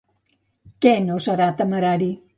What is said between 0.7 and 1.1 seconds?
Què